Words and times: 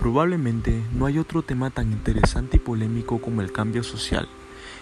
Probablemente 0.00 0.82
no 0.94 1.04
hay 1.04 1.18
otro 1.18 1.42
tema 1.42 1.68
tan 1.68 1.92
interesante 1.92 2.56
y 2.56 2.60
polémico 2.60 3.20
como 3.20 3.42
el 3.42 3.52
cambio 3.52 3.82
social. 3.82 4.28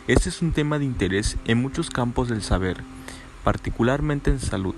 Este 0.06 0.29
es 0.29 0.42
un 0.42 0.53
tema 0.53 0.79
de 0.79 0.85
interés 0.85 1.37
en 1.44 1.58
muchos 1.58 1.90
campos 1.90 2.29
del 2.29 2.40
saber, 2.40 2.76
particularmente 3.42 4.31
en 4.31 4.38
salud. 4.38 4.76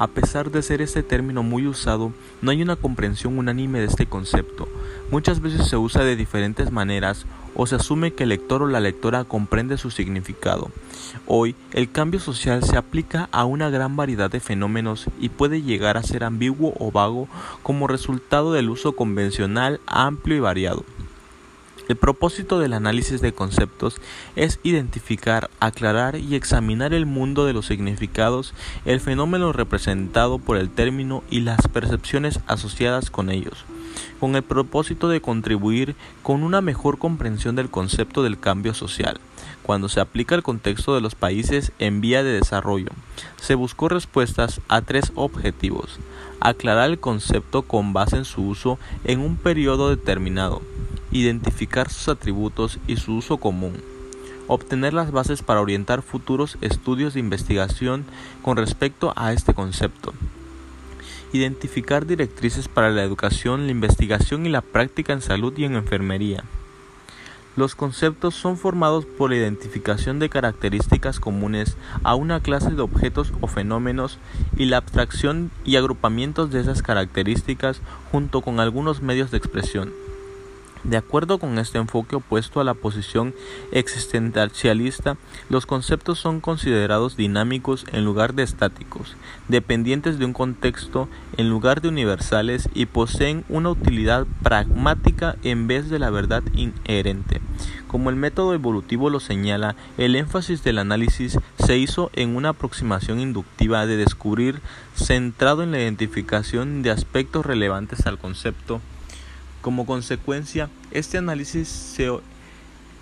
A 0.00 0.08
pesar 0.08 0.50
de 0.50 0.62
ser 0.62 0.82
este 0.82 1.04
término 1.04 1.44
muy 1.44 1.68
usado, 1.68 2.12
no 2.42 2.50
hay 2.50 2.62
una 2.62 2.74
comprensión 2.74 3.38
unánime 3.38 3.78
de 3.78 3.84
este 3.84 4.06
concepto. 4.06 4.68
Muchas 5.12 5.38
veces 5.40 5.68
se 5.68 5.76
usa 5.76 6.02
de 6.02 6.16
diferentes 6.16 6.72
maneras 6.72 7.24
o 7.56 7.66
se 7.66 7.76
asume 7.76 8.12
que 8.12 8.24
el 8.24 8.28
lector 8.28 8.62
o 8.62 8.66
la 8.66 8.80
lectora 8.80 9.24
comprende 9.24 9.78
su 9.78 9.90
significado. 9.90 10.70
Hoy, 11.26 11.54
el 11.72 11.90
cambio 11.90 12.20
social 12.20 12.62
se 12.62 12.76
aplica 12.76 13.28
a 13.32 13.44
una 13.44 13.70
gran 13.70 13.96
variedad 13.96 14.30
de 14.30 14.40
fenómenos 14.40 15.06
y 15.18 15.30
puede 15.30 15.62
llegar 15.62 15.96
a 15.96 16.02
ser 16.02 16.24
ambiguo 16.24 16.74
o 16.78 16.92
vago 16.92 17.28
como 17.62 17.86
resultado 17.86 18.52
del 18.52 18.70
uso 18.70 18.92
convencional 18.92 19.80
amplio 19.86 20.36
y 20.36 20.40
variado. 20.40 20.84
El 21.88 21.94
propósito 21.94 22.58
del 22.58 22.72
análisis 22.72 23.20
de 23.20 23.32
conceptos 23.32 24.00
es 24.34 24.58
identificar, 24.64 25.50
aclarar 25.60 26.16
y 26.16 26.34
examinar 26.34 26.92
el 26.92 27.06
mundo 27.06 27.46
de 27.46 27.52
los 27.52 27.66
significados, 27.66 28.54
el 28.84 29.00
fenómeno 29.00 29.52
representado 29.52 30.40
por 30.40 30.56
el 30.56 30.68
término 30.68 31.22
y 31.30 31.40
las 31.40 31.68
percepciones 31.68 32.40
asociadas 32.48 33.10
con 33.10 33.30
ellos, 33.30 33.64
con 34.20 34.36
el 34.36 34.42
propósito 34.42 35.08
de 35.08 35.20
contribuir 35.20 35.94
con 36.22 36.42
una 36.42 36.60
mejor 36.60 36.98
comprensión 36.98 37.56
del 37.56 37.70
concepto 37.70 38.22
del 38.22 38.38
cambio 38.38 38.74
social. 38.74 39.20
Cuando 39.62 39.88
se 39.88 40.00
aplica 40.00 40.34
el 40.34 40.42
contexto 40.42 40.94
de 40.94 41.00
los 41.00 41.14
países 41.14 41.72
en 41.78 42.00
vía 42.00 42.22
de 42.22 42.32
desarrollo, 42.32 42.90
se 43.40 43.54
buscó 43.54 43.88
respuestas 43.88 44.60
a 44.68 44.80
tres 44.80 45.12
objetivos. 45.16 45.98
Aclarar 46.40 46.90
el 46.90 47.00
concepto 47.00 47.62
con 47.62 47.92
base 47.92 48.16
en 48.16 48.24
su 48.24 48.42
uso 48.46 48.78
en 49.04 49.20
un 49.20 49.36
periodo 49.36 49.90
determinado, 49.90 50.62
identificar 51.10 51.90
sus 51.90 52.08
atributos 52.08 52.78
y 52.86 52.96
su 52.96 53.16
uso 53.16 53.38
común, 53.38 53.82
obtener 54.46 54.94
las 54.94 55.10
bases 55.10 55.42
para 55.42 55.60
orientar 55.60 56.02
futuros 56.02 56.58
estudios 56.60 57.14
de 57.14 57.20
investigación 57.20 58.04
con 58.42 58.56
respecto 58.56 59.12
a 59.16 59.32
este 59.32 59.54
concepto, 59.54 60.12
identificar 61.36 62.06
directrices 62.06 62.68
para 62.68 62.90
la 62.90 63.02
educación, 63.02 63.66
la 63.66 63.72
investigación 63.72 64.46
y 64.46 64.48
la 64.48 64.60
práctica 64.60 65.12
en 65.12 65.22
salud 65.22 65.52
y 65.56 65.64
en 65.64 65.74
enfermería. 65.76 66.44
Los 67.56 67.74
conceptos 67.74 68.34
son 68.34 68.58
formados 68.58 69.06
por 69.06 69.30
la 69.30 69.36
identificación 69.36 70.18
de 70.18 70.28
características 70.28 71.20
comunes 71.20 71.76
a 72.02 72.14
una 72.14 72.40
clase 72.40 72.70
de 72.70 72.82
objetos 72.82 73.32
o 73.40 73.46
fenómenos 73.46 74.18
y 74.58 74.66
la 74.66 74.76
abstracción 74.76 75.50
y 75.64 75.76
agrupamientos 75.76 76.50
de 76.50 76.60
esas 76.60 76.82
características 76.82 77.80
junto 78.12 78.42
con 78.42 78.60
algunos 78.60 79.00
medios 79.00 79.30
de 79.30 79.38
expresión. 79.38 79.90
De 80.84 80.96
acuerdo 80.96 81.38
con 81.38 81.58
este 81.58 81.78
enfoque 81.78 82.16
opuesto 82.16 82.60
a 82.60 82.64
la 82.64 82.74
posición 82.74 83.34
existencialista, 83.72 85.16
los 85.48 85.66
conceptos 85.66 86.18
son 86.18 86.40
considerados 86.40 87.16
dinámicos 87.16 87.84
en 87.92 88.04
lugar 88.04 88.34
de 88.34 88.44
estáticos, 88.44 89.16
dependientes 89.48 90.18
de 90.18 90.24
un 90.24 90.32
contexto 90.32 91.08
en 91.36 91.48
lugar 91.48 91.80
de 91.80 91.88
universales 91.88 92.68
y 92.72 92.86
poseen 92.86 93.44
una 93.48 93.70
utilidad 93.70 94.26
pragmática 94.42 95.36
en 95.42 95.66
vez 95.66 95.90
de 95.90 95.98
la 95.98 96.10
verdad 96.10 96.44
inherente. 96.54 97.40
Como 97.88 98.10
el 98.10 98.16
método 98.16 98.54
evolutivo 98.54 99.10
lo 99.10 99.20
señala, 99.20 99.74
el 99.96 100.16
énfasis 100.16 100.62
del 100.62 100.78
análisis 100.78 101.38
se 101.58 101.78
hizo 101.78 102.10
en 102.14 102.36
una 102.36 102.50
aproximación 102.50 103.20
inductiva 103.20 103.86
de 103.86 103.96
descubrir 103.96 104.60
centrado 104.94 105.62
en 105.62 105.72
la 105.72 105.78
identificación 105.78 106.82
de 106.82 106.90
aspectos 106.90 107.46
relevantes 107.46 108.06
al 108.06 108.18
concepto 108.18 108.80
como 109.66 109.84
consecuencia, 109.84 110.70
este 110.92 111.18
análisis 111.18 111.66
se 111.66 112.08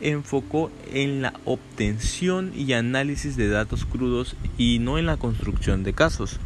enfocó 0.00 0.70
en 0.90 1.20
la 1.20 1.34
obtención 1.44 2.52
y 2.56 2.72
análisis 2.72 3.36
de 3.36 3.50
datos 3.50 3.84
crudos 3.84 4.34
y 4.56 4.78
no 4.78 4.96
en 4.96 5.04
la 5.04 5.18
construcción 5.18 5.84
de 5.84 5.92
casos. 5.92 6.40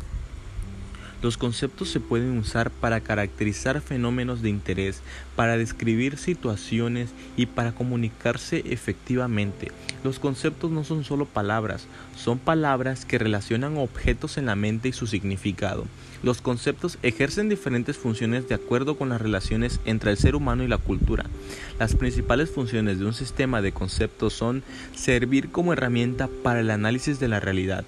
Los 1.20 1.36
conceptos 1.36 1.88
se 1.88 1.98
pueden 1.98 2.38
usar 2.38 2.70
para 2.70 3.00
caracterizar 3.00 3.80
fenómenos 3.80 4.40
de 4.40 4.50
interés, 4.50 5.02
para 5.34 5.56
describir 5.56 6.16
situaciones 6.16 7.10
y 7.36 7.46
para 7.46 7.72
comunicarse 7.72 8.62
efectivamente. 8.66 9.72
Los 10.04 10.20
conceptos 10.20 10.70
no 10.70 10.84
son 10.84 11.02
solo 11.02 11.24
palabras, 11.24 11.88
son 12.16 12.38
palabras 12.38 13.04
que 13.04 13.18
relacionan 13.18 13.78
objetos 13.78 14.38
en 14.38 14.46
la 14.46 14.54
mente 14.54 14.90
y 14.90 14.92
su 14.92 15.08
significado. 15.08 15.86
Los 16.22 16.40
conceptos 16.40 16.98
ejercen 17.02 17.48
diferentes 17.48 17.96
funciones 17.96 18.48
de 18.48 18.54
acuerdo 18.54 18.96
con 18.96 19.08
las 19.08 19.20
relaciones 19.20 19.80
entre 19.86 20.12
el 20.12 20.18
ser 20.18 20.36
humano 20.36 20.62
y 20.62 20.68
la 20.68 20.78
cultura. 20.78 21.26
Las 21.80 21.96
principales 21.96 22.50
funciones 22.50 23.00
de 23.00 23.06
un 23.06 23.14
sistema 23.14 23.60
de 23.60 23.72
conceptos 23.72 24.34
son 24.34 24.62
servir 24.94 25.50
como 25.50 25.72
herramienta 25.72 26.28
para 26.44 26.60
el 26.60 26.70
análisis 26.70 27.18
de 27.18 27.28
la 27.28 27.40
realidad, 27.40 27.84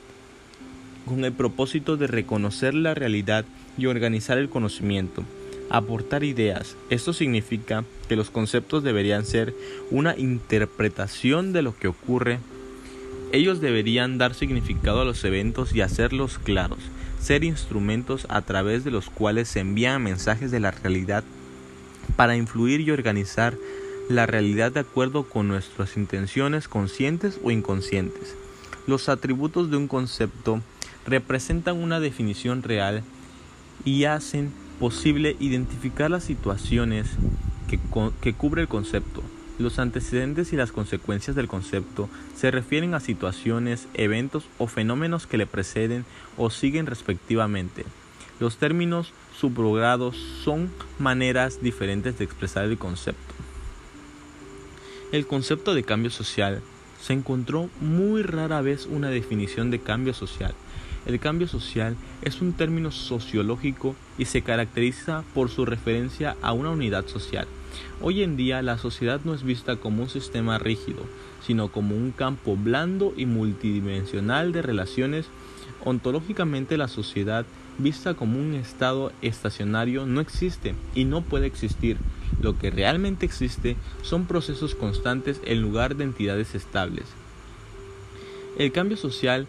con 1.11 1.25
el 1.25 1.33
propósito 1.33 1.97
de 1.97 2.07
reconocer 2.07 2.73
la 2.73 2.95
realidad 2.95 3.45
y 3.77 3.87
organizar 3.87 4.39
el 4.39 4.49
conocimiento. 4.49 5.25
Aportar 5.69 6.23
ideas. 6.23 6.77
Esto 6.89 7.13
significa 7.13 7.85
que 8.09 8.15
los 8.15 8.31
conceptos 8.31 8.85
deberían 8.85 9.25
ser 9.25 9.53
una 9.91 10.17
interpretación 10.17 11.53
de 11.53 11.63
lo 11.63 11.77
que 11.77 11.89
ocurre. 11.89 12.39
Ellos 13.33 13.61
deberían 13.61 14.19
dar 14.19 14.35
significado 14.35 15.01
a 15.01 15.05
los 15.05 15.25
eventos 15.25 15.75
y 15.75 15.81
hacerlos 15.81 16.39
claros, 16.39 16.79
ser 17.21 17.43
instrumentos 17.43 18.27
a 18.29 18.43
través 18.43 18.85
de 18.85 18.93
los 18.93 19.11
cuales 19.11 19.49
se 19.49 19.59
envían 19.59 20.05
mensajes 20.05 20.53
de 20.53 20.61
la 20.61 20.71
realidad 20.71 21.25
para 22.15 22.37
influir 22.37 22.83
y 22.83 22.93
organizar 22.93 23.57
la 24.09 24.27
realidad 24.27 24.71
de 24.71 24.81
acuerdo 24.81 25.25
con 25.25 25.49
nuestras 25.49 25.97
intenciones 25.97 26.69
conscientes 26.69 27.41
o 27.43 27.51
inconscientes. 27.51 28.37
Los 28.87 29.09
atributos 29.09 29.73
de 29.73 29.77
un 29.77 29.89
concepto 29.89 30.63
representan 31.07 31.77
una 31.77 32.01
definición 32.01 32.63
real 32.63 33.03
y 33.85 34.05
hacen 34.05 34.53
posible 34.79 35.37
identificar 35.41 36.11
las 36.11 36.25
situaciones 36.25 37.09
que, 37.69 38.33
cubre 38.33 38.63
el 38.63 38.69
concepto. 38.69 39.23
Los 39.59 39.79
antecedentes 39.79 40.53
y 40.53 40.57
las 40.57 40.73
consecuencias 40.73 41.37
del 41.37 41.49
concepto 41.49 42.09
se 42.35 42.51
refieren 42.51 42.95
a 42.95 43.01
situaciones, 43.01 43.89
eventos 43.95 44.45
o 44.59 44.67
fenómenos 44.67 45.27
que 45.27 45.37
le 45.37 45.47
preceden 45.47 46.07
o 46.39 46.51
siguen 46.51 46.87
respectivamente. 46.87 47.85
Los 48.41 48.57
términos 48.57 49.13
subrogados 49.39 50.17
son 50.17 50.71
maneras 50.99 51.63
diferentes 51.63 52.19
de 52.19 52.25
expresar 52.25 52.65
el 52.65 52.79
concepto. 52.79 53.35
El 55.13 55.27
concepto 55.27 55.75
de 55.75 55.83
cambio 55.83 56.11
social 56.11 56.63
se 57.03 57.13
encontró 57.13 57.69
muy 57.81 58.23
rara 58.23 58.63
vez 58.63 58.87
una 58.87 59.11
definición 59.11 59.71
de 59.71 59.81
cambio 59.81 60.15
social 60.15 60.55
el 61.07 61.19
cambio 61.19 61.49
social 61.49 61.97
es 62.23 62.41
un 62.41 62.53
término 62.53 62.91
sociológico 62.91 63.95
y 64.19 64.27
se 64.27 64.43
caracteriza 64.43 65.25
por 65.35 65.51
su 65.51 65.65
referencia 65.65 66.37
a 66.43 66.53
una 66.53 66.71
unidad 66.71 67.07
social. 67.07 67.47
Hoy 68.03 68.23
en 68.23 68.37
día 68.37 68.63
la 68.63 68.79
sociedad 68.79 69.21
no 69.25 69.35
es 69.35 69.43
vista 69.43 69.77
como 69.77 70.03
un 70.03 70.11
sistema 70.11 70.59
rígido, 70.59 71.03
sino 71.47 71.69
como 71.69 71.95
un 71.95 72.13
campo 72.13 72.57
blando 72.57 73.15
y 73.17 73.27
multidimensional 73.27 74.53
de 74.53 74.63
relaciones. 74.63 75.27
Ontológicamente 75.85 76.77
la 76.77 76.89
sociedad, 76.89 77.47
vista 77.79 78.15
como 78.15 78.39
un 78.39 78.55
estado 78.55 79.13
estacionario, 79.23 80.05
no 80.07 80.21
existe 80.21 80.75
y 80.95 81.05
no 81.05 81.23
puede 81.23 81.47
existir. 81.47 81.97
Lo 82.43 82.59
que 82.59 82.71
realmente 82.71 83.27
existe 83.27 83.77
son 84.03 84.27
procesos 84.27 84.75
constantes 84.75 85.41
en 85.45 85.63
lugar 85.63 85.97
de 85.97 86.05
entidades 86.05 86.55
estables. 86.55 87.07
El 88.59 88.73
cambio 88.73 88.97
social 88.97 89.47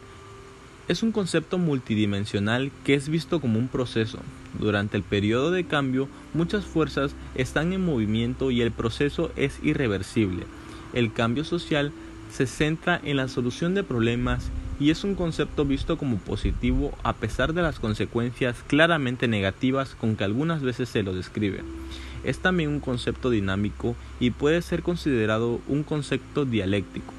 es 0.91 1.03
un 1.03 1.13
concepto 1.13 1.57
multidimensional 1.57 2.69
que 2.83 2.95
es 2.95 3.07
visto 3.07 3.39
como 3.39 3.57
un 3.57 3.69
proceso. 3.69 4.19
Durante 4.59 4.97
el 4.97 5.03
periodo 5.03 5.49
de 5.49 5.63
cambio, 5.63 6.09
muchas 6.33 6.65
fuerzas 6.65 7.15
están 7.33 7.71
en 7.71 7.85
movimiento 7.85 8.51
y 8.51 8.59
el 8.61 8.71
proceso 8.71 9.31
es 9.37 9.57
irreversible. 9.63 10.43
El 10.91 11.13
cambio 11.13 11.45
social 11.45 11.93
se 12.29 12.45
centra 12.45 12.99
en 13.05 13.15
la 13.15 13.29
solución 13.29 13.73
de 13.73 13.85
problemas 13.85 14.51
y 14.81 14.89
es 14.89 15.05
un 15.05 15.15
concepto 15.15 15.63
visto 15.63 15.97
como 15.97 16.17
positivo 16.17 16.91
a 17.03 17.13
pesar 17.13 17.53
de 17.53 17.61
las 17.61 17.79
consecuencias 17.79 18.57
claramente 18.67 19.29
negativas 19.29 19.95
con 19.95 20.17
que 20.17 20.25
algunas 20.25 20.61
veces 20.61 20.89
se 20.89 21.03
lo 21.03 21.13
describe. 21.13 21.63
Es 22.25 22.39
también 22.39 22.69
un 22.69 22.81
concepto 22.81 23.29
dinámico 23.29 23.95
y 24.19 24.31
puede 24.31 24.61
ser 24.61 24.83
considerado 24.83 25.61
un 25.69 25.83
concepto 25.83 26.43
dialéctico 26.43 27.13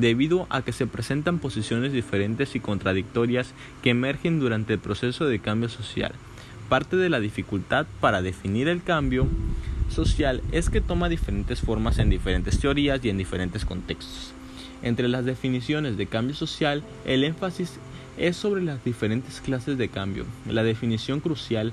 debido 0.00 0.46
a 0.50 0.62
que 0.62 0.72
se 0.72 0.86
presentan 0.86 1.38
posiciones 1.38 1.92
diferentes 1.92 2.54
y 2.54 2.60
contradictorias 2.60 3.52
que 3.82 3.90
emergen 3.90 4.40
durante 4.40 4.74
el 4.74 4.78
proceso 4.78 5.26
de 5.26 5.38
cambio 5.38 5.68
social. 5.68 6.12
Parte 6.68 6.96
de 6.96 7.08
la 7.08 7.20
dificultad 7.20 7.86
para 8.00 8.22
definir 8.22 8.68
el 8.68 8.82
cambio 8.82 9.26
social 9.88 10.42
es 10.52 10.70
que 10.70 10.80
toma 10.80 11.08
diferentes 11.08 11.60
formas 11.60 11.98
en 11.98 12.10
diferentes 12.10 12.60
teorías 12.60 13.04
y 13.04 13.08
en 13.08 13.18
diferentes 13.18 13.64
contextos. 13.64 14.32
Entre 14.82 15.08
las 15.08 15.24
definiciones 15.24 15.96
de 15.96 16.06
cambio 16.06 16.34
social, 16.34 16.82
el 17.04 17.24
énfasis 17.24 17.78
es 18.16 18.36
sobre 18.36 18.62
las 18.62 18.84
diferentes 18.84 19.40
clases 19.40 19.78
de 19.78 19.88
cambio. 19.88 20.24
La 20.48 20.62
definición 20.62 21.20
crucial 21.20 21.72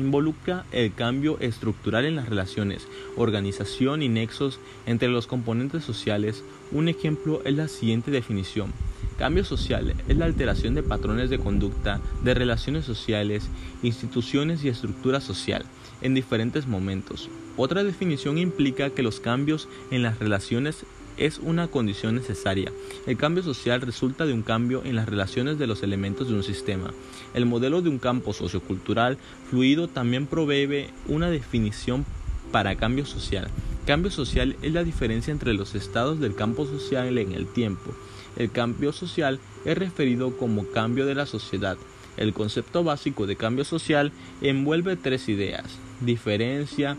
involucra 0.00 0.64
el 0.72 0.92
cambio 0.92 1.38
estructural 1.40 2.04
en 2.04 2.16
las 2.16 2.28
relaciones, 2.28 2.88
organización 3.16 4.02
y 4.02 4.08
nexos 4.08 4.58
entre 4.86 5.08
los 5.08 5.26
componentes 5.26 5.84
sociales. 5.84 6.42
Un 6.72 6.88
ejemplo 6.88 7.42
es 7.44 7.54
la 7.54 7.68
siguiente 7.68 8.10
definición. 8.10 8.72
Cambio 9.18 9.44
social 9.44 9.94
es 10.08 10.16
la 10.16 10.24
alteración 10.24 10.74
de 10.74 10.82
patrones 10.82 11.28
de 11.28 11.38
conducta, 11.38 12.00
de 12.24 12.34
relaciones 12.34 12.86
sociales, 12.86 13.48
instituciones 13.82 14.64
y 14.64 14.68
estructura 14.68 15.20
social 15.20 15.64
en 16.00 16.14
diferentes 16.14 16.66
momentos. 16.66 17.28
Otra 17.56 17.84
definición 17.84 18.38
implica 18.38 18.90
que 18.90 19.02
los 19.02 19.20
cambios 19.20 19.68
en 19.90 20.02
las 20.02 20.18
relaciones 20.18 20.86
es 21.20 21.38
una 21.38 21.68
condición 21.68 22.14
necesaria. 22.14 22.72
El 23.06 23.18
cambio 23.18 23.42
social 23.42 23.82
resulta 23.82 24.24
de 24.24 24.32
un 24.32 24.42
cambio 24.42 24.82
en 24.84 24.96
las 24.96 25.08
relaciones 25.08 25.58
de 25.58 25.66
los 25.66 25.82
elementos 25.82 26.28
de 26.28 26.34
un 26.34 26.42
sistema. 26.42 26.92
El 27.34 27.44
modelo 27.46 27.82
de 27.82 27.90
un 27.90 27.98
campo 27.98 28.32
sociocultural 28.32 29.18
fluido 29.48 29.86
también 29.86 30.26
provee 30.26 30.88
una 31.06 31.30
definición 31.30 32.06
para 32.50 32.76
cambio 32.76 33.04
social. 33.04 33.48
Cambio 33.86 34.10
social 34.10 34.56
es 34.62 34.72
la 34.72 34.82
diferencia 34.82 35.30
entre 35.30 35.52
los 35.52 35.74
estados 35.74 36.20
del 36.20 36.34
campo 36.34 36.66
social 36.66 37.18
en 37.18 37.32
el 37.32 37.46
tiempo. 37.46 37.92
El 38.36 38.50
cambio 38.50 38.92
social 38.92 39.38
es 39.66 39.76
referido 39.76 40.36
como 40.38 40.66
cambio 40.68 41.04
de 41.04 41.14
la 41.14 41.26
sociedad. 41.26 41.76
El 42.16 42.32
concepto 42.32 42.82
básico 42.82 43.26
de 43.26 43.36
cambio 43.36 43.64
social 43.64 44.10
envuelve 44.40 44.96
tres 44.96 45.28
ideas. 45.28 45.66
Diferencia 46.00 46.96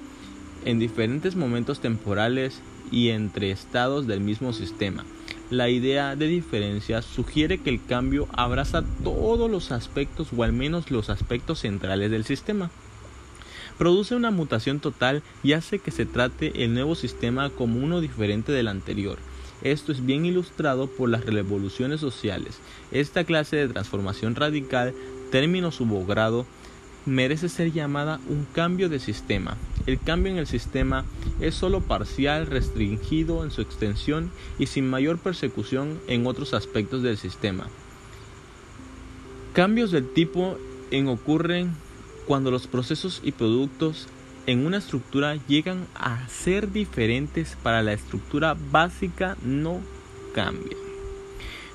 en 0.63 0.77
diferentes 0.77 1.35
momentos 1.35 1.79
temporales 1.79 2.61
y 2.91 3.09
entre 3.09 3.51
estados 3.51 4.05
del 4.05 4.21
mismo 4.21 4.53
sistema. 4.53 5.05
La 5.49 5.69
idea 5.69 6.15
de 6.15 6.27
diferencia 6.27 7.01
sugiere 7.01 7.57
que 7.57 7.69
el 7.69 7.83
cambio 7.83 8.27
abraza 8.33 8.83
todos 9.03 9.49
los 9.49 9.71
aspectos 9.71 10.29
o 10.35 10.43
al 10.43 10.53
menos 10.53 10.91
los 10.91 11.09
aspectos 11.09 11.59
centrales 11.59 12.11
del 12.11 12.25
sistema. 12.25 12.69
Produce 13.77 14.15
una 14.15 14.31
mutación 14.31 14.79
total 14.79 15.23
y 15.43 15.53
hace 15.53 15.79
que 15.79 15.91
se 15.91 16.05
trate 16.05 16.63
el 16.63 16.73
nuevo 16.73 16.95
sistema 16.95 17.49
como 17.49 17.79
uno 17.79 17.99
diferente 17.99 18.51
del 18.51 18.67
anterior. 18.67 19.17
Esto 19.63 19.91
es 19.91 20.05
bien 20.05 20.25
ilustrado 20.25 20.87
por 20.87 21.09
las 21.09 21.25
revoluciones 21.25 21.99
sociales. 21.99 22.59
Esta 22.91 23.23
clase 23.23 23.57
de 23.57 23.67
transformación 23.67 24.35
radical, 24.35 24.93
término 25.31 25.71
subogrado, 25.71 26.45
merece 27.05 27.49
ser 27.49 27.71
llamada 27.71 28.19
un 28.27 28.45
cambio 28.53 28.89
de 28.89 28.99
sistema. 28.99 29.57
El 29.87 29.99
cambio 29.99 30.31
en 30.31 30.37
el 30.37 30.47
sistema 30.47 31.05
es 31.39 31.55
sólo 31.55 31.81
parcial, 31.81 32.47
restringido 32.47 33.43
en 33.43 33.51
su 33.51 33.61
extensión 33.61 34.31
y 34.59 34.67
sin 34.67 34.89
mayor 34.89 35.17
persecución 35.17 35.99
en 36.07 36.27
otros 36.27 36.53
aspectos 36.53 37.01
del 37.03 37.17
sistema. 37.17 37.67
Cambios 39.53 39.91
del 39.91 40.11
tipo 40.13 40.57
en 40.91 41.07
ocurren 41.07 41.73
cuando 42.27 42.51
los 42.51 42.67
procesos 42.67 43.21
y 43.23 43.31
productos 43.31 44.07
en 44.47 44.65
una 44.65 44.77
estructura 44.77 45.35
llegan 45.47 45.87
a 45.95 46.27
ser 46.27 46.71
diferentes 46.71 47.57
para 47.61 47.81
la 47.83 47.93
estructura 47.93 48.55
básica 48.71 49.37
no 49.43 49.81
cambia. 50.33 50.77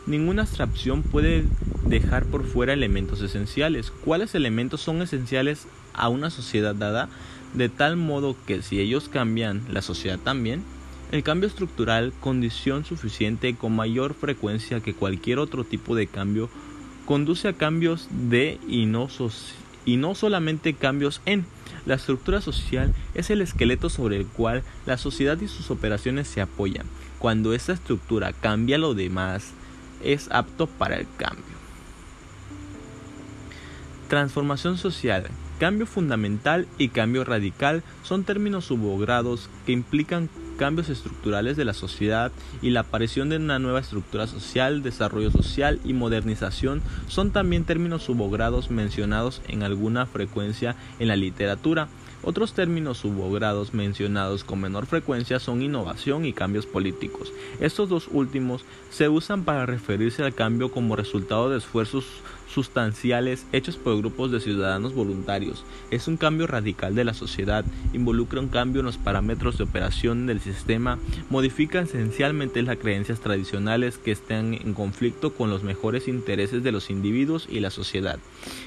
Ninguna 0.06 0.42
abstracción 0.42 1.02
puede 1.02 1.44
dejar 1.84 2.26
por 2.26 2.44
fuera 2.44 2.72
elementos 2.72 3.20
esenciales. 3.22 3.90
¿Cuáles 3.90 4.34
elementos 4.34 4.80
son 4.80 5.02
esenciales 5.02 5.66
a 5.94 6.08
una 6.08 6.30
sociedad 6.30 6.74
dada? 6.74 7.08
De 7.56 7.70
tal 7.70 7.96
modo 7.96 8.36
que 8.46 8.60
si 8.60 8.80
ellos 8.80 9.08
cambian, 9.08 9.62
la 9.70 9.80
sociedad 9.80 10.18
también. 10.18 10.62
El 11.10 11.22
cambio 11.22 11.48
estructural, 11.48 12.12
condición 12.20 12.84
suficiente 12.84 13.54
con 13.56 13.74
mayor 13.74 14.12
frecuencia 14.12 14.80
que 14.80 14.92
cualquier 14.92 15.38
otro 15.38 15.64
tipo 15.64 15.96
de 15.96 16.06
cambio, 16.06 16.50
conduce 17.06 17.48
a 17.48 17.54
cambios 17.54 18.08
de 18.10 18.58
y 18.68 18.84
no, 18.84 19.08
y 19.86 19.96
no 19.96 20.14
solamente 20.14 20.74
cambios 20.74 21.22
en. 21.24 21.46
La 21.86 21.94
estructura 21.94 22.42
social 22.42 22.92
es 23.14 23.30
el 23.30 23.40
esqueleto 23.40 23.88
sobre 23.88 24.18
el 24.18 24.26
cual 24.26 24.62
la 24.84 24.98
sociedad 24.98 25.40
y 25.40 25.48
sus 25.48 25.70
operaciones 25.70 26.28
se 26.28 26.42
apoyan. 26.42 26.86
Cuando 27.18 27.54
esta 27.54 27.72
estructura 27.72 28.34
cambia 28.34 28.76
lo 28.76 28.92
demás, 28.92 29.52
es 30.02 30.28
apto 30.30 30.66
para 30.66 30.96
el 30.96 31.06
cambio. 31.16 31.56
Transformación 34.08 34.76
social, 34.76 35.28
cambio 35.58 35.86
fundamental 35.86 36.66
y 36.78 36.88
cambio 36.88 37.24
radical 37.24 37.82
son 38.02 38.24
términos 38.24 38.66
subgrados 38.66 39.48
que 39.64 39.72
implican 39.72 40.28
cambios 40.56 40.88
estructurales 40.88 41.56
de 41.56 41.64
la 41.64 41.74
sociedad 41.74 42.32
y 42.62 42.70
la 42.70 42.80
aparición 42.80 43.28
de 43.28 43.36
una 43.36 43.58
nueva 43.58 43.80
estructura 43.80 44.26
social, 44.26 44.82
desarrollo 44.82 45.30
social 45.30 45.80
y 45.84 45.92
modernización 45.92 46.82
son 47.08 47.30
también 47.30 47.64
términos 47.64 48.04
subgrados 48.04 48.70
mencionados 48.70 49.42
en 49.48 49.62
alguna 49.62 50.06
frecuencia 50.06 50.76
en 50.98 51.08
la 51.08 51.16
literatura. 51.16 51.88
Otros 52.22 52.54
términos 52.54 52.98
subgrados 52.98 53.72
mencionados 53.72 54.42
con 54.42 54.60
menor 54.60 54.86
frecuencia 54.86 55.38
son 55.38 55.62
innovación 55.62 56.24
y 56.24 56.32
cambios 56.32 56.66
políticos. 56.66 57.32
Estos 57.60 57.88
dos 57.88 58.08
últimos 58.10 58.64
se 58.90 59.08
usan 59.08 59.44
para 59.44 59.66
referirse 59.66 60.24
al 60.24 60.34
cambio 60.34 60.72
como 60.72 60.96
resultado 60.96 61.50
de 61.50 61.58
esfuerzos 61.58 62.06
sustanciales 62.48 63.46
hechos 63.52 63.76
por 63.76 63.96
grupos 63.98 64.30
de 64.30 64.40
ciudadanos 64.40 64.94
voluntarios. 64.94 65.64
Es 65.90 66.08
un 66.08 66.16
cambio 66.16 66.46
radical 66.46 66.94
de 66.94 67.04
la 67.04 67.14
sociedad, 67.14 67.64
involucra 67.92 68.40
un 68.40 68.48
cambio 68.48 68.80
en 68.80 68.86
los 68.86 68.98
parámetros 68.98 69.58
de 69.58 69.64
operación 69.64 70.26
del 70.26 70.40
sistema, 70.40 70.98
modifica 71.30 71.80
esencialmente 71.80 72.62
las 72.62 72.78
creencias 72.78 73.20
tradicionales 73.20 73.98
que 73.98 74.12
están 74.12 74.54
en 74.54 74.74
conflicto 74.74 75.34
con 75.34 75.50
los 75.50 75.62
mejores 75.62 76.08
intereses 76.08 76.62
de 76.62 76.72
los 76.72 76.90
individuos 76.90 77.46
y 77.50 77.60
la 77.60 77.70
sociedad. 77.70 78.18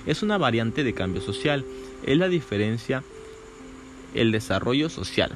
Es 0.05 0.23
una 0.23 0.37
variante 0.37 0.83
de 0.83 0.93
cambio 0.93 1.21
social, 1.21 1.65
es 2.05 2.17
la 2.17 2.27
diferencia 2.27 3.03
el 4.13 4.31
desarrollo 4.31 4.89
social. 4.89 5.31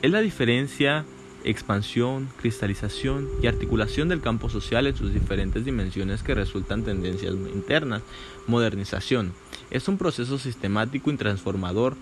Es 0.00 0.10
la 0.10 0.20
diferencia 0.20 1.04
expansión, 1.44 2.28
cristalización 2.40 3.28
y 3.42 3.46
articulación 3.46 4.08
del 4.08 4.20
campo 4.20 4.48
social 4.48 4.86
en 4.86 4.96
sus 4.96 5.12
diferentes 5.12 5.64
dimensiones 5.64 6.22
que 6.22 6.34
resultan 6.34 6.82
tendencias 6.82 7.34
internas. 7.52 8.02
Modernización. 8.46 9.32
Es 9.70 9.88
un 9.88 9.98
proceso 9.98 10.38
sistemático 10.38 11.10
y 11.10 11.16
transformador. 11.16 11.96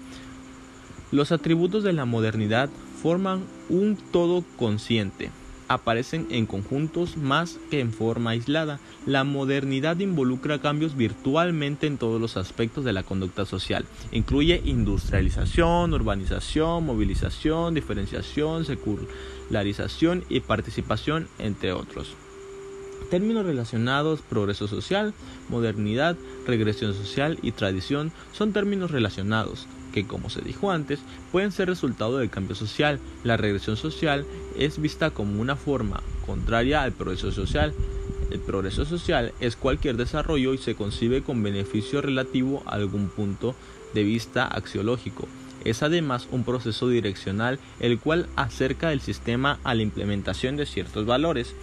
Los 1.12 1.32
atributos 1.32 1.82
de 1.82 1.92
la 1.92 2.04
modernidad 2.04 2.70
forman 3.02 3.42
un 3.69 3.96
todo 3.96 4.44
consciente, 4.56 5.31
aparecen 5.70 6.26
en 6.31 6.46
conjuntos 6.46 7.17
más 7.17 7.58
que 7.70 7.78
en 7.78 7.93
forma 7.93 8.31
aislada. 8.31 8.81
La 9.06 9.22
modernidad 9.22 10.00
involucra 10.00 10.61
cambios 10.61 10.96
virtualmente 10.96 11.87
en 11.87 11.97
todos 11.97 12.21
los 12.21 12.37
aspectos 12.37 12.85
de 12.85 12.92
la 12.92 13.04
conducta 13.04 13.47
social. 13.47 13.87
Incluye 14.11 14.61
industrialización, 14.64 15.95
urbanización, 15.95 16.85
movilización, 16.85 17.75
diferenciación, 17.75 18.64
secularización 18.64 20.25
y 20.28 20.40
participación, 20.40 21.28
entre 21.38 21.73
otros. 21.73 22.16
Términos 23.09 23.47
relacionados 23.47 24.23
progreso 24.23 24.66
social, 24.66 25.14
modernidad, 25.49 26.16
regresión 26.49 26.95
social 26.95 27.38
y 27.42 27.52
tradición 27.52 28.11
son 28.33 28.52
términos 28.52 28.90
relacionados 28.90 29.68
que, 29.92 30.06
como 30.06 30.30
se 30.30 30.42
dijo 30.42 30.70
antes, 30.70 31.00
pueden 31.32 31.52
ser 31.52 31.68
resultado 31.68 32.18
del 32.18 32.30
cambio 32.30 32.54
social. 32.54 32.99
La 33.25 33.37
regresión 33.37 33.76
social 33.76 34.25
es 34.56 34.80
vista 34.80 35.11
como 35.11 35.40
una 35.40 35.56
forma 35.56 36.02
contraria 36.26 36.82
al 36.82 36.92
progreso 36.92 37.32
social. 37.32 37.73
El 38.30 38.40
progreso 38.40 38.85
social 38.85 39.32
es 39.40 39.56
cualquier 39.56 39.97
desarrollo 39.97 40.54
y 40.54 40.59
se 40.59 40.75
concibe 40.75 41.23
con 41.23 41.42
beneficio 41.42 42.00
relativo 42.00 42.62
a 42.66 42.75
algún 42.75 43.09
punto 43.09 43.54
de 43.92 44.04
vista 44.04 44.47
axiológico. 44.47 45.26
Es 45.64 45.82
además 45.82 46.26
un 46.30 46.44
proceso 46.44 46.88
direccional 46.88 47.59
el 47.80 47.99
cual 47.99 48.28
acerca 48.37 48.92
el 48.92 49.00
sistema 49.00 49.59
a 49.62 49.75
la 49.75 49.82
implementación 49.82 50.56
de 50.56 50.64
ciertos 50.64 51.04
valores, 51.04 51.54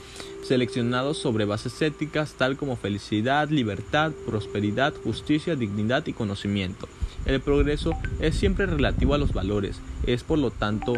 seleccionados 0.43 1.17
sobre 1.17 1.45
bases 1.45 1.81
éticas 1.81 2.33
tal 2.33 2.57
como 2.57 2.75
felicidad, 2.75 3.49
libertad, 3.49 4.11
prosperidad, 4.25 4.93
justicia, 5.03 5.55
dignidad 5.55 6.05
y 6.05 6.13
conocimiento. 6.13 6.87
El 7.27 7.41
progreso 7.41 7.91
es 8.21 8.35
siempre 8.35 8.65
relativo 8.65 9.13
a 9.13 9.17
los 9.17 9.33
valores, 9.33 9.81
es 10.05 10.23
por 10.23 10.39
lo 10.39 10.49
tanto 10.49 10.93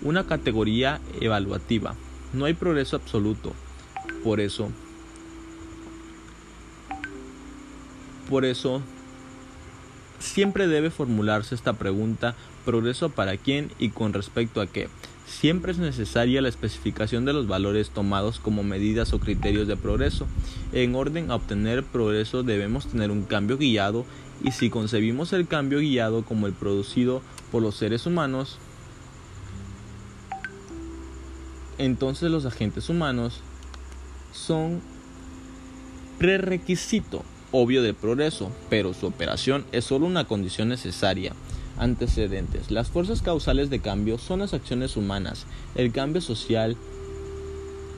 una 0.00 0.24
categoría 0.24 1.00
evaluativa. 1.20 1.96
No 2.32 2.44
hay 2.44 2.54
progreso 2.54 2.94
absoluto. 2.94 3.52
Por 4.22 4.38
eso, 4.38 4.70
por 8.30 8.44
eso, 8.44 8.80
siempre 10.20 10.68
debe 10.68 10.90
formularse 10.90 11.56
esta 11.56 11.72
pregunta, 11.72 12.36
¿progreso 12.64 13.10
para 13.10 13.36
quién 13.36 13.72
y 13.80 13.88
con 13.88 14.12
respecto 14.12 14.60
a 14.60 14.68
qué? 14.68 14.88
Siempre 15.26 15.72
es 15.72 15.78
necesaria 15.78 16.42
la 16.42 16.48
especificación 16.48 17.24
de 17.24 17.32
los 17.32 17.48
valores 17.48 17.90
tomados 17.90 18.38
como 18.38 18.62
medidas 18.62 19.12
o 19.12 19.18
criterios 19.18 19.66
de 19.66 19.76
progreso. 19.76 20.28
En 20.72 20.94
orden 20.94 21.30
a 21.30 21.36
obtener 21.36 21.82
progreso 21.82 22.44
debemos 22.44 22.86
tener 22.86 23.10
un 23.10 23.22
cambio 23.24 23.58
guiado 23.58 24.04
y 24.42 24.52
si 24.52 24.70
concebimos 24.70 25.32
el 25.32 25.46
cambio 25.46 25.78
guiado 25.78 26.24
como 26.24 26.46
el 26.46 26.52
producido 26.52 27.22
por 27.50 27.62
los 27.62 27.76
seres 27.76 28.06
humanos, 28.06 28.58
entonces 31.78 32.30
los 32.30 32.46
agentes 32.46 32.88
humanos 32.88 33.40
son 34.32 34.80
prerequisito 36.18 37.24
obvio 37.52 37.82
del 37.82 37.94
progreso, 37.94 38.50
pero 38.70 38.94
su 38.94 39.06
operación 39.06 39.64
es 39.72 39.84
solo 39.84 40.06
una 40.06 40.24
condición 40.24 40.68
necesaria. 40.68 41.34
Antecedentes. 41.78 42.70
Las 42.70 42.88
fuerzas 42.88 43.22
causales 43.22 43.70
de 43.70 43.80
cambio 43.80 44.18
son 44.18 44.40
las 44.40 44.54
acciones 44.54 44.96
humanas. 44.96 45.46
El 45.74 45.90
cambio 45.92 46.20
social 46.20 46.76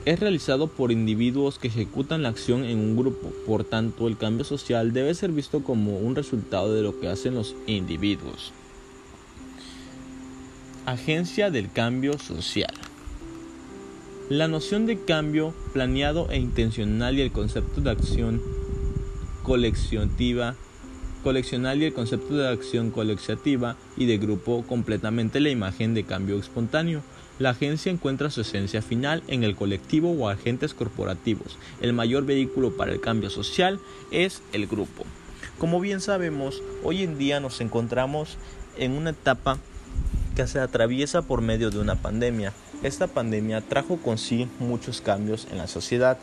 es 0.05 0.19
realizado 0.19 0.67
por 0.67 0.91
individuos 0.91 1.57
que 1.57 1.67
ejecutan 1.67 2.21
la 2.21 2.29
acción 2.29 2.63
en 2.63 2.77
un 2.77 2.95
grupo. 2.95 3.33
Por 3.47 3.63
tanto, 3.63 4.07
el 4.07 4.17
cambio 4.17 4.45
social 4.45 4.93
debe 4.93 5.15
ser 5.15 5.31
visto 5.31 5.63
como 5.63 5.97
un 5.97 6.15
resultado 6.15 6.73
de 6.73 6.83
lo 6.83 6.99
que 6.99 7.09
hacen 7.09 7.33
los 7.33 7.55
individuos. 7.65 8.53
Agencia 10.85 11.49
del 11.49 11.71
cambio 11.71 12.19
social. 12.19 12.73
La 14.29 14.47
noción 14.47 14.85
de 14.85 15.03
cambio 15.03 15.55
planeado 15.73 16.29
e 16.29 16.37
intencional 16.37 17.17
y 17.17 17.21
el 17.21 17.31
concepto 17.31 17.81
de 17.81 17.89
acción 17.89 18.41
coleccionativa 19.41 20.55
coleccional 21.23 21.81
y 21.81 21.85
el 21.85 21.93
concepto 21.93 22.35
de 22.35 22.47
acción 22.47 22.91
coleccionativa 22.91 23.77
y 23.97 24.05
de 24.05 24.19
grupo 24.19 24.63
completamente 24.67 25.39
la 25.39 25.49
imagen 25.49 25.95
de 25.95 26.03
cambio 26.03 26.37
espontáneo. 26.37 27.01
La 27.37 27.49
agencia 27.49 27.91
encuentra 27.91 28.29
su 28.29 28.41
esencia 28.41 28.81
final 28.81 29.21
en 29.27 29.43
el 29.43 29.57
colectivo 29.57 30.11
o 30.11 30.29
agentes 30.29 30.73
corporativos. 30.73 31.57
El 31.81 31.91
mayor 31.91 32.25
vehículo 32.25 32.77
para 32.77 32.93
el 32.93 33.01
cambio 33.01 33.29
social 33.29 33.79
es 34.09 34.41
el 34.53 34.67
grupo. 34.67 35.03
Como 35.57 35.81
bien 35.81 35.99
sabemos, 35.99 36.61
hoy 36.83 37.03
en 37.03 37.17
día 37.17 37.41
nos 37.41 37.59
encontramos 37.59 38.37
en 38.77 38.93
una 38.93 39.09
etapa 39.09 39.57
que 40.35 40.47
se 40.47 40.59
atraviesa 40.59 41.23
por 41.23 41.41
medio 41.41 41.71
de 41.71 41.79
una 41.79 41.95
pandemia. 41.95 42.53
Esta 42.83 43.07
pandemia 43.07 43.59
trajo 43.59 43.97
consigo 43.97 44.49
muchos 44.59 45.01
cambios 45.01 45.47
en 45.51 45.57
la 45.57 45.67
sociedad, 45.67 46.17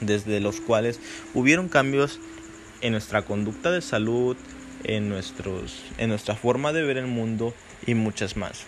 desde 0.00 0.40
los 0.40 0.60
cuales 0.60 1.00
hubieron 1.32 1.68
cambios 1.68 2.20
en 2.82 2.92
nuestra 2.92 3.22
conducta 3.22 3.70
de 3.70 3.80
salud, 3.80 4.36
en, 4.84 5.08
nuestros, 5.08 5.82
en 5.96 6.10
nuestra 6.10 6.36
forma 6.36 6.74
de 6.74 6.82
ver 6.82 6.98
el 6.98 7.06
mundo 7.06 7.54
y 7.86 7.94
muchas 7.94 8.36
más. 8.36 8.66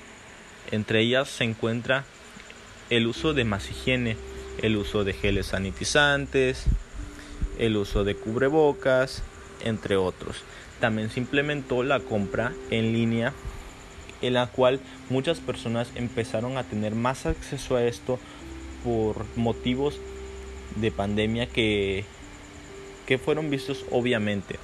Entre 0.71 1.00
ellas 1.00 1.29
se 1.29 1.45
encuentra 1.45 2.05
el 2.90 3.07
uso 3.07 3.35
de 3.35 3.45
más 3.45 3.71
higiene, 3.71 4.17
el 4.62 4.76
uso 4.76 5.05
de 5.05 5.12
geles 5.12 5.47
sanitizantes, 5.47 6.64
el 7.59 7.76
uso 7.76 8.05
de 8.05 8.14
cubrebocas, 8.14 9.23
entre 9.64 9.97
otros. 9.97 10.43
También 10.81 11.11
se 11.11 11.21
implementó 11.21 11.83
la 11.83 12.00
compra 12.00 12.52
en 12.71 12.93
línea 12.93 13.33
en 14.23 14.35
la 14.35 14.47
cual 14.47 14.81
muchas 15.09 15.40
personas 15.40 15.88
empezaron 15.95 16.59
a 16.59 16.64
tener 16.64 16.95
más 16.95 17.26
acceso 17.26 17.76
a 17.76 17.85
esto 17.85 18.19
por 18.85 19.25
motivos 19.37 19.99
de 20.76 20.90
pandemia 20.90 21.47
que 21.47 22.05
que 23.11 23.19
fueron 23.19 23.50
vistos 23.50 23.85
obviamente. 23.90 24.61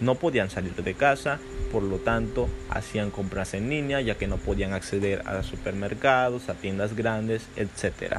No 0.00 0.14
podían 0.14 0.50
salir 0.50 0.74
de 0.74 0.94
casa, 0.94 1.38
por 1.72 1.82
lo 1.82 1.96
tanto 1.96 2.48
hacían 2.70 3.10
compras 3.10 3.54
en 3.54 3.68
línea 3.68 4.00
ya 4.00 4.16
que 4.16 4.28
no 4.28 4.36
podían 4.36 4.72
acceder 4.72 5.22
a 5.26 5.42
supermercados, 5.42 6.48
a 6.48 6.54
tiendas 6.54 6.94
grandes, 6.94 7.48
etc. 7.56 8.18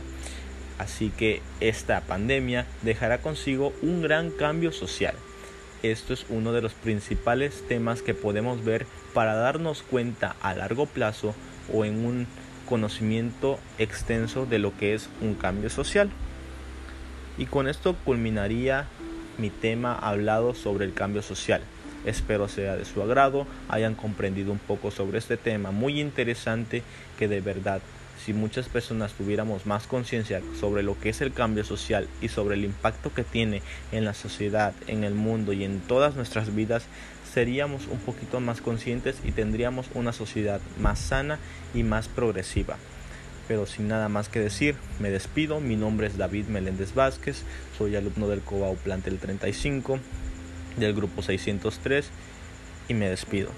Así 0.78 1.10
que 1.10 1.42
esta 1.60 2.02
pandemia 2.02 2.66
dejará 2.82 3.20
consigo 3.22 3.74
un 3.82 4.02
gran 4.02 4.32
cambio 4.32 4.72
social. 4.72 5.16
Esto 5.84 6.14
es 6.14 6.26
uno 6.30 6.52
de 6.52 6.62
los 6.62 6.74
principales 6.74 7.64
temas 7.68 8.02
que 8.02 8.14
podemos 8.14 8.66
ver 8.66 8.86
para 9.14 9.36
darnos 9.36 9.82
cuenta 9.82 10.36
a 10.42 10.54
largo 10.54 10.86
plazo 10.86 11.34
o 11.74 11.86
en 11.86 12.06
un 12.06 12.28
conocimiento 12.68 13.60
extenso 13.78 14.46
de 14.46 14.60
lo 14.60 14.76
que 14.78 14.94
es 14.94 15.10
un 15.22 15.36
cambio 15.36 15.70
social. 15.70 16.10
Y 17.38 17.46
con 17.46 17.68
esto 17.68 17.96
culminaría 18.04 18.88
mi 19.40 19.50
tema 19.50 19.96
hablado 19.96 20.54
sobre 20.54 20.86
el 20.86 20.94
cambio 20.94 21.22
social. 21.22 21.62
Espero 22.06 22.48
sea 22.48 22.76
de 22.76 22.86
su 22.86 23.02
agrado, 23.02 23.46
hayan 23.68 23.96
comprendido 23.96 24.52
un 24.52 24.60
poco 24.60 24.92
sobre 24.92 25.18
este 25.18 25.38
tema 25.38 25.72
muy 25.72 26.00
interesante 26.00 26.84
que 27.18 27.28
de 27.28 27.42
verdad, 27.42 27.82
si 28.24 28.34
muchas 28.34 28.68
personas 28.68 29.14
tuviéramos 29.14 29.66
más 29.66 29.88
conciencia 29.88 30.42
sobre 30.60 30.84
lo 30.84 31.00
que 31.00 31.10
es 31.10 31.22
el 31.22 31.34
cambio 31.34 31.64
social 31.64 32.08
y 32.22 32.30
sobre 32.30 32.56
el 32.56 32.66
impacto 32.66 33.14
que 33.14 33.24
tiene 33.24 33.62
en 33.92 34.06
la 34.06 34.14
sociedad, 34.14 34.74
en 34.88 35.04
el 35.04 35.14
mundo 35.14 35.54
y 35.54 35.64
en 35.64 35.80
todas 35.82 36.16
nuestras 36.16 36.54
vidas, 36.56 36.86
seríamos 37.34 37.88
un 37.88 38.00
poquito 38.00 38.40
más 38.40 38.62
conscientes 38.62 39.18
y 39.24 39.32
tendríamos 39.32 39.88
una 39.94 40.14
sociedad 40.14 40.62
más 40.80 41.00
sana 41.00 41.40
y 41.74 41.84
más 41.84 42.08
progresiva 42.08 42.78
pero 43.50 43.66
sin 43.66 43.88
nada 43.88 44.10
más 44.10 44.30
que 44.30 44.40
decir, 44.40 44.76
me 45.00 45.10
despido. 45.10 45.60
Mi 45.60 45.76
nombre 45.76 46.06
es 46.06 46.18
David 46.18 46.46
Meléndez 46.46 46.94
Vázquez, 46.94 47.42
soy 47.80 47.96
alumno 47.96 48.28
del 48.28 48.42
Cobau 48.42 48.76
Plantel 48.76 49.18
35 49.18 50.00
del 50.78 50.94
grupo 50.94 51.24
603 51.24 52.12
y 52.90 52.94
me 52.94 53.10
despido. 53.10 53.50